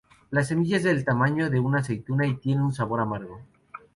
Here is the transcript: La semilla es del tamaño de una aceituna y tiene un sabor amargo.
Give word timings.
La 0.31 0.43
semilla 0.43 0.77
es 0.77 0.83
del 0.83 1.05
tamaño 1.05 1.51
de 1.51 1.59
una 1.59 1.77
aceituna 1.77 2.25
y 2.25 2.33
tiene 2.37 2.63
un 2.63 2.73
sabor 2.73 3.01
amargo. 3.01 3.43